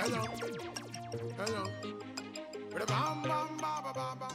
[0.00, 0.24] Hello.
[1.36, 1.64] Hello.
[2.88, 4.29] Bam, bam, ba, ba, ba, ba.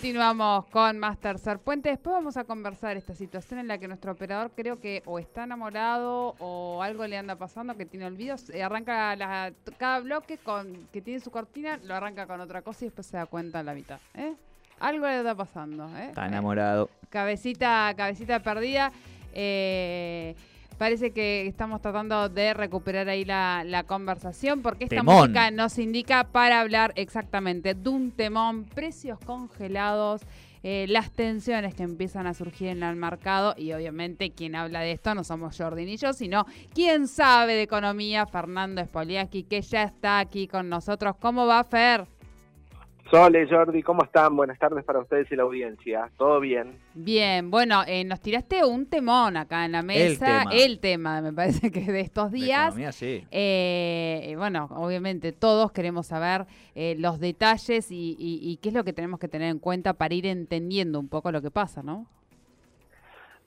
[0.00, 1.90] Continuamos con más tercer puente.
[1.90, 5.44] Después vamos a conversar esta situación en la que nuestro operador creo que o está
[5.44, 8.48] enamorado o algo le anda pasando que tiene olvidos.
[8.48, 12.86] Eh, arranca la, cada bloque con que tiene su cortina, lo arranca con otra cosa
[12.86, 14.00] y después se da cuenta en la mitad.
[14.14, 14.34] ¿eh?
[14.78, 15.86] Algo le está pasando.
[15.98, 16.06] ¿eh?
[16.06, 16.88] Está enamorado.
[17.10, 18.92] Cabecita, cabecita perdida.
[19.34, 20.34] Eh,
[20.80, 26.58] parece que estamos tratando de recuperar ahí la, conversación porque esta música nos indica para
[26.58, 30.22] hablar exactamente de un temón, precios congelados.
[30.62, 34.92] Eh, las tensiones que empiezan a surgir en el mercado y obviamente quien habla de
[34.92, 39.82] esto no somos Jordi ni yo, sino quien sabe de economía, Fernando Spoliaski, que ya
[39.82, 41.14] está aquí con nosotros.
[41.20, 42.06] ¿Cómo va, Fer?
[43.08, 44.36] Sole, Jordi, ¿cómo están?
[44.36, 46.10] Buenas tardes para ustedes y la audiencia.
[46.16, 46.78] ¿Todo bien?
[46.94, 50.44] Bien, bueno, eh, nos tiraste un temón acá en la mesa.
[50.52, 52.76] El tema, me parece que de estos días.
[52.76, 53.26] De sí.
[53.30, 59.18] Eh, bueno, obviamente todos queremos saber eh, los detalles y, qué es lo que tenemos
[59.18, 62.06] que tener en cuenta para ir entendiendo un poco lo que pasa, ¿no?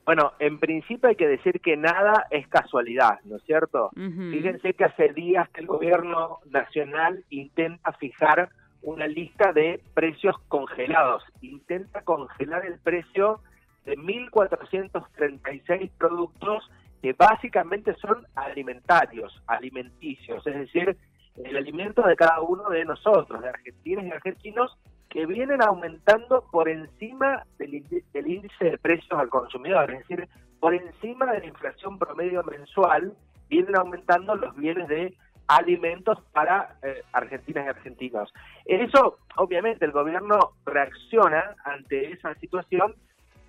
[0.04, 3.90] Bueno, en principio hay que decir que nada es casualidad, ¿no es cierto?
[3.94, 8.50] Fíjense que hace días que el gobierno nacional intenta fijar
[8.84, 11.24] una lista de precios congelados.
[11.40, 13.40] Intenta congelar el precio
[13.84, 16.70] de 1.436 productos
[17.02, 20.96] que básicamente son alimentarios, alimenticios, es decir,
[21.36, 24.78] el alimento de cada uno de nosotros, de argentinos y argentinos,
[25.10, 30.28] que vienen aumentando por encima del, del índice de precios al consumidor, es decir,
[30.60, 33.14] por encima de la inflación promedio mensual,
[33.48, 35.14] vienen aumentando los bienes de
[35.46, 38.32] alimentos para eh, argentinas y argentinos.
[38.64, 42.94] En eso, obviamente, el gobierno reacciona ante esa situación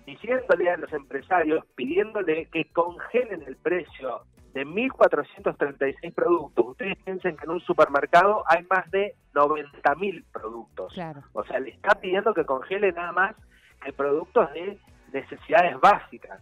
[0.04, 4.22] diciéndole a los empresarios, pidiéndole que congelen el precio
[4.54, 6.66] de 1.436 productos.
[6.68, 10.98] Ustedes piensen que en un supermercado hay más de 90.000 productos.
[11.32, 13.36] O sea, le está pidiendo que congele nada más
[13.84, 14.78] que productos de
[15.12, 16.40] necesidades básicas.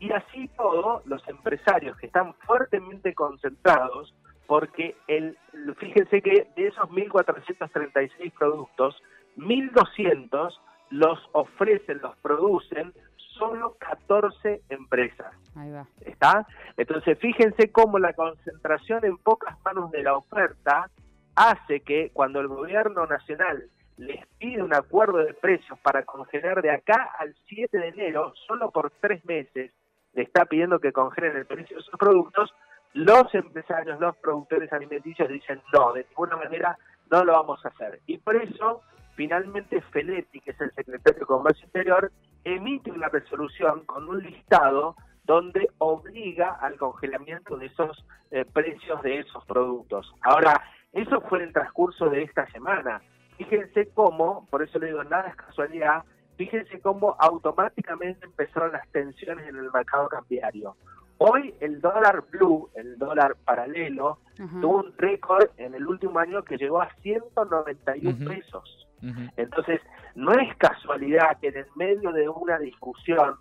[0.00, 4.12] Y así todo, los empresarios que están fuertemente concentrados
[4.52, 5.38] porque el,
[5.78, 9.02] fíjense que de esos 1.436 productos,
[9.38, 10.52] 1.200
[10.90, 15.34] los ofrecen, los producen solo 14 empresas.
[15.56, 15.86] Ahí va.
[16.02, 16.46] ¿Está?
[16.76, 20.90] Entonces, fíjense cómo la concentración en pocas manos de la oferta
[21.34, 26.72] hace que cuando el gobierno nacional les pide un acuerdo de precios para congelar de
[26.72, 29.72] acá al 7 de enero, solo por tres meses,
[30.12, 32.52] le está pidiendo que congelen el precio de sus productos,
[32.94, 36.78] los empresarios, los productores alimenticios dicen no, de ninguna manera
[37.10, 38.00] no lo vamos a hacer.
[38.06, 38.82] Y por eso,
[39.14, 42.12] finalmente, Feletti, que es el secretario de Comercio Interior,
[42.44, 49.20] emite una resolución con un listado donde obliga al congelamiento de esos eh, precios de
[49.20, 50.12] esos productos.
[50.22, 53.00] Ahora, eso fue el transcurso de esta semana.
[53.38, 56.04] Fíjense cómo, por eso le digo, nada es casualidad,
[56.36, 60.76] fíjense cómo automáticamente empezaron las tensiones en el mercado cambiario.
[61.24, 64.18] Hoy el dólar blue, el dólar paralelo,
[64.60, 68.88] tuvo un récord en el último año que llegó a 191 pesos.
[69.36, 69.80] Entonces,
[70.16, 73.36] no es casualidad que en el medio de una discusión,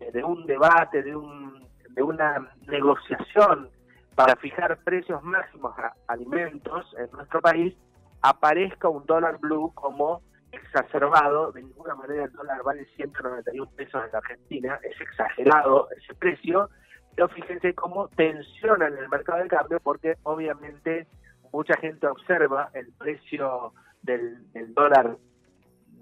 [0.00, 3.68] eh, de un debate, de, un, de una negociación
[4.14, 7.74] para fijar precios máximos a alimentos en nuestro país,
[8.22, 10.22] aparezca un dólar blue como
[10.52, 16.14] exacerbado, de ninguna manera el dólar vale 191 pesos en la Argentina, es exagerado ese
[16.14, 16.70] precio,
[17.16, 21.06] pero fíjense cómo tensiona en el mercado de cambio porque obviamente
[21.50, 23.72] mucha gente observa el precio
[24.02, 25.16] del, dólar,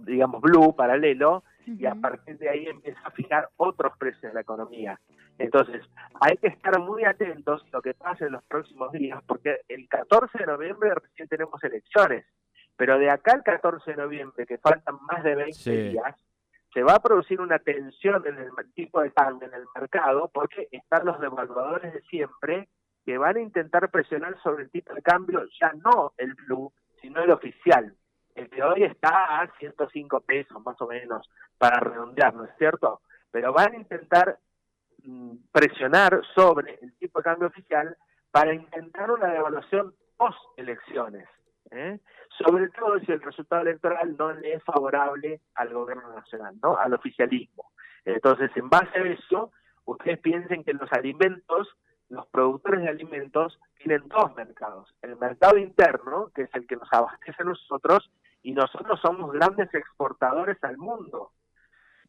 [0.00, 4.40] digamos, blue, paralelo, y a partir de ahí empieza a fijar otros precios de la
[4.40, 5.00] economía.
[5.38, 5.82] Entonces,
[6.20, 9.88] hay que estar muy atentos a lo que pase en los próximos días, porque el
[9.88, 12.26] 14 de noviembre recién tenemos elecciones,
[12.76, 16.16] pero de acá al 14 de noviembre, que faltan más de 20 días,
[16.74, 20.68] se va a producir una tensión en el tipo de cambio en el mercado, porque
[20.72, 22.68] están los devaluadores de siempre
[23.06, 27.22] que van a intentar presionar sobre el tipo de cambio, ya no el blue, sino
[27.22, 27.94] el oficial,
[28.34, 33.02] el que hoy está a 105 pesos más o menos, para redondear, ¿no es cierto?
[33.30, 34.38] Pero van a intentar
[35.04, 37.96] mm, presionar sobre el tipo de cambio oficial
[38.32, 41.28] para intentar una devaluación post elecciones,
[41.70, 42.00] ¿eh?
[42.38, 46.76] sobre todo si el resultado electoral no le es favorable al gobierno nacional, ¿no?
[46.76, 47.72] al oficialismo.
[48.04, 49.52] Entonces, en base a eso,
[49.84, 51.68] ustedes piensen que los alimentos
[52.08, 54.94] los productores de alimentos tienen dos mercados.
[55.02, 58.10] El mercado interno, que es el que nos abastece a nosotros,
[58.42, 61.32] y nosotros somos grandes exportadores al mundo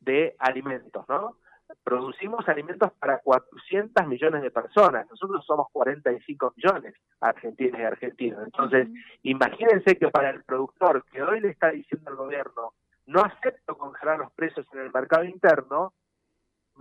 [0.01, 1.37] de alimentos, ¿no?
[1.83, 5.07] Producimos alimentos para 400 millones de personas.
[5.09, 8.43] Nosotros somos 45 millones argentinos y argentinos.
[8.43, 8.87] Entonces,
[9.23, 12.73] imagínense que para el productor que hoy le está diciendo al gobierno,
[13.07, 15.93] no acepto congelar los precios en el mercado interno,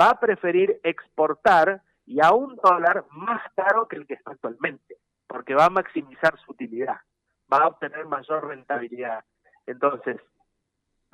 [0.00, 4.96] va a preferir exportar y a un dólar más caro que el que está actualmente,
[5.26, 6.98] porque va a maximizar su utilidad,
[7.52, 9.24] va a obtener mayor rentabilidad.
[9.66, 10.16] Entonces,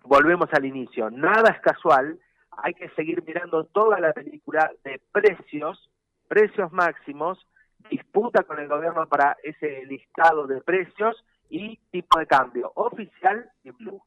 [0.05, 2.19] volvemos al inicio, nada es casual,
[2.57, 5.91] hay que seguir mirando toda la película de precios,
[6.29, 7.39] precios máximos,
[7.91, 13.71] disputa con el gobierno para ese listado de precios y tipo de cambio oficial y
[13.71, 14.03] blue.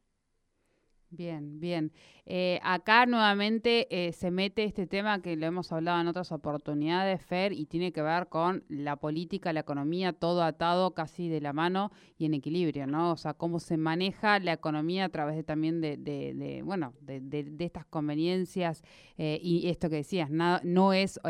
[1.16, 1.92] Bien, bien.
[2.26, 7.24] Eh, acá nuevamente eh, se mete este tema que lo hemos hablado en otras oportunidades,
[7.24, 11.52] Fer, y tiene que ver con la política, la economía, todo atado casi de la
[11.52, 13.12] mano y en equilibrio, ¿no?
[13.12, 17.20] O sea, cómo se maneja la economía a través de, también de, de, bueno, de,
[17.20, 18.82] de, estas conveniencias
[19.16, 21.20] eh, y esto que decías, no, no es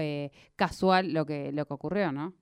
[0.56, 2.32] casual lo que, lo que ocurrió, ¿no?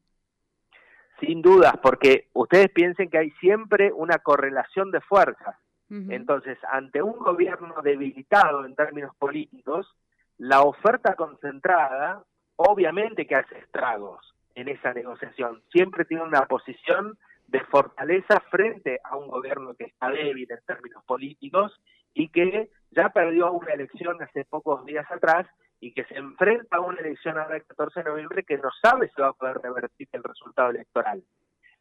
[1.18, 5.56] Sin dudas, porque ustedes piensen que hay siempre una correlación de fuerzas
[6.08, 9.86] entonces, ante un gobierno debilitado en términos políticos,
[10.38, 12.24] la oferta concentrada
[12.56, 15.62] obviamente que hace estragos en esa negociación.
[15.70, 17.18] Siempre tiene una posición
[17.48, 21.78] de fortaleza frente a un gobierno que está débil en términos políticos
[22.14, 25.46] y que ya perdió una elección hace pocos días atrás
[25.80, 29.10] y que se enfrenta a una elección ahora el 14 de noviembre que no sabe
[29.14, 31.22] si va a poder revertir el resultado electoral.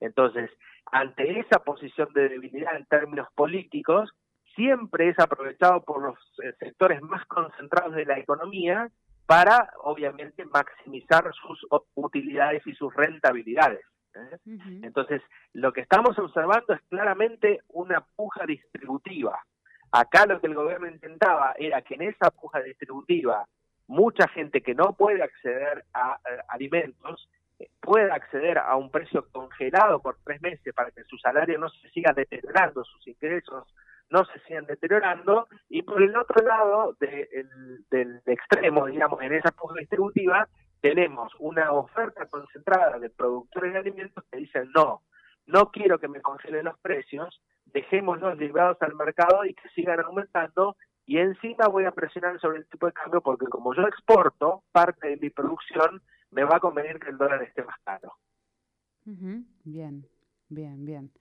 [0.01, 0.49] Entonces,
[0.91, 4.11] ante esa posición de debilidad en términos políticos,
[4.55, 8.89] siempre es aprovechado por los eh, sectores más concentrados de la economía
[9.25, 11.65] para, obviamente, maximizar sus
[11.95, 13.85] utilidades y sus rentabilidades.
[14.15, 14.37] ¿eh?
[14.83, 15.21] Entonces,
[15.53, 19.39] lo que estamos observando es claramente una puja distributiva.
[19.91, 23.47] Acá lo que el gobierno intentaba era que en esa puja distributiva
[23.87, 27.29] mucha gente que no puede acceder a eh, alimentos
[27.79, 31.89] pueda acceder a un precio congelado por tres meses para que su salario no se
[31.89, 33.67] siga deteriorando, sus ingresos
[34.09, 39.75] no se sigan deteriorando, y por el otro lado del extremo, digamos, en esa puja
[39.79, 40.47] distributiva,
[40.81, 45.03] tenemos una oferta concentrada de productores de alimentos que dicen no,
[45.45, 50.75] no quiero que me congelen los precios, dejémoslos librados al mercado y que sigan aumentando
[51.05, 55.09] y encima voy a presionar sobre el tipo de cambio porque como yo exporto parte
[55.09, 58.13] de mi producción, me va a convenir que el dólar esté más caro.
[59.05, 60.07] Bien,
[60.49, 61.11] bien, bien.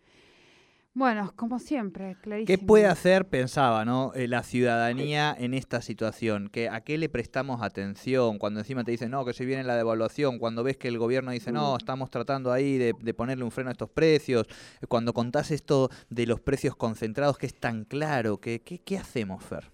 [0.93, 2.59] Bueno, como siempre, clarísimo.
[2.59, 4.13] ¿Qué puede hacer, pensaba, ¿no?
[4.15, 6.49] Eh, la ciudadanía en esta situación?
[6.49, 8.39] ¿Que ¿A qué le prestamos atención?
[8.39, 11.31] Cuando encima te dicen, no, que se viene la devaluación, cuando ves que el gobierno
[11.31, 14.47] dice, no, estamos tratando ahí de, ponerle un freno a estos precios,
[14.89, 19.45] cuando contás esto de los precios concentrados, que es tan claro, ¿qué, qué, qué hacemos,
[19.45, 19.71] Fer?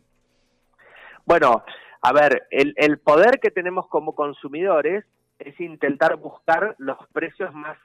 [1.24, 1.64] Bueno,
[2.02, 5.04] a ver, el, el poder que tenemos como consumidores
[5.38, 7.78] es intentar buscar los precios más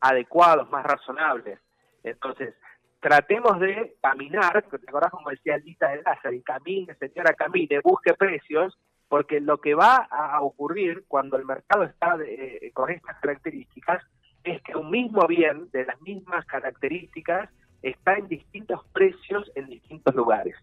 [0.00, 1.58] adecuados, más razonables.
[2.02, 2.54] Entonces,
[3.00, 6.36] tratemos de caminar, ¿te acordás como decía Lita de Lázaro?
[6.44, 12.16] Camine, señora, camine, busque precios, porque lo que va a ocurrir cuando el mercado está
[12.24, 14.04] eh, con estas características
[14.44, 17.50] es que un mismo bien de las mismas características
[17.82, 20.56] está en distintos precios en distintos lugares.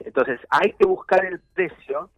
[0.00, 2.10] Entonces, hay que buscar el precio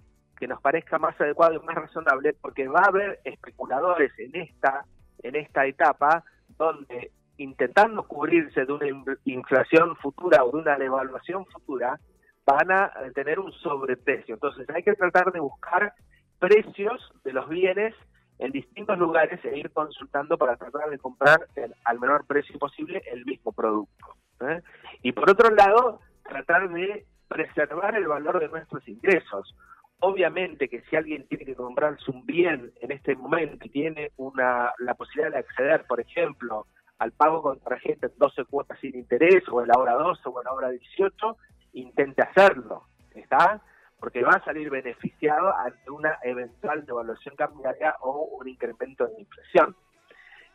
[0.43, 4.85] que nos parezca más adecuado y más razonable, porque va a haber especuladores en esta,
[5.23, 6.25] en esta etapa
[6.59, 8.89] donde intentando cubrirse de una
[9.25, 11.97] inflación futura o de una devaluación futura,
[12.45, 14.35] van a tener un sobreprecio.
[14.35, 15.95] Entonces hay que tratar de buscar
[16.41, 17.95] precios de los bienes
[18.41, 21.47] en distintos lugares e ir consultando para tratar de comprar
[21.85, 24.17] al menor precio posible el mismo producto.
[24.41, 24.61] ¿eh?
[25.03, 29.55] Y por otro lado, tratar de preservar el valor de nuestros ingresos
[30.03, 34.73] obviamente que si alguien tiene que comprarse un bien en este momento y tiene una,
[34.79, 36.67] la posibilidad de acceder, por ejemplo,
[36.99, 40.41] al pago con tarjeta en 12 cuotas sin interés, o en la hora 12 o
[40.41, 41.37] en la hora 18,
[41.75, 43.63] intente hacerlo, ¿está?
[43.99, 49.77] Porque va a salir beneficiado ante una eventual devaluación cambiaria o un incremento de inflación.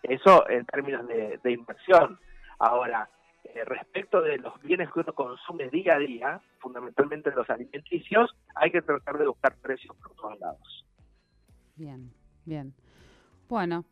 [0.04, 2.20] Eso en términos de, inversión.
[2.60, 3.10] Ahora,
[3.54, 8.72] eh, respecto de los bienes que uno consume día a día, fundamentalmente los alimenticios, hay
[8.72, 10.86] que tratar de buscar precios por todos lados.
[11.76, 12.12] Bien,
[12.46, 12.74] bien.
[13.50, 13.86] Bueno,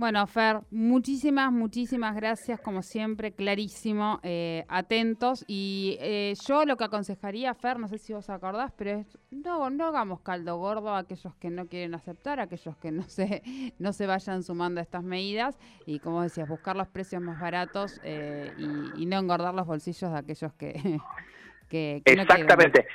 [0.00, 5.44] bueno, Fer, muchísimas, muchísimas gracias, como siempre, clarísimo, eh, atentos.
[5.46, 9.68] Y eh, yo lo que aconsejaría, Fer, no sé si vos acordás, pero es, no,
[9.68, 13.42] no hagamos caldo gordo a aquellos que no quieren aceptar, a aquellos que no se,
[13.78, 15.58] no se vayan sumando a estas medidas.
[15.84, 18.54] Y como decías, buscar los precios más baratos eh,
[18.96, 20.98] y, no engordar los bolsillos de aquellos que,
[21.68, 22.86] que, Exactamente.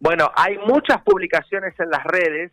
[0.00, 2.50] bueno, hay muchas publicaciones en las redes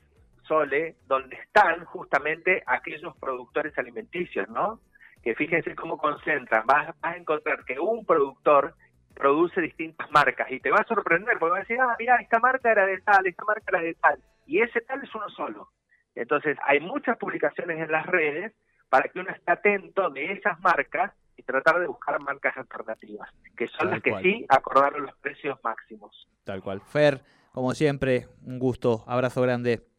[0.48, 4.80] Sole, donde están justamente aquellos productores alimenticios, ¿no?
[5.24, 6.66] Que fíjense cómo concentran.
[6.66, 8.76] Vas, a encontrar que un productor
[9.14, 12.40] produce distintas marcas y te va a sorprender porque va a decir, ah, mira, esta
[12.40, 15.70] marca era de tal, esta marca era de tal, y ese tal es uno solo.
[16.16, 18.54] Entonces, hay muchas publicaciones en las redes
[18.90, 23.68] para que uno esté atento de esas marcas y tratar de buscar marcas alternativas, que
[23.68, 26.28] son las que sí acordaron los precios máximos.
[26.44, 26.82] Tal cual.
[26.82, 27.22] Fer,
[27.52, 29.95] como siempre, un gusto, abrazo grande.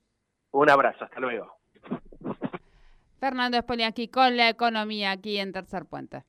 [0.53, 1.57] Un abrazo, hasta luego.
[3.21, 6.25] Fernando Espoli aquí con la economía aquí en Tercer Puente.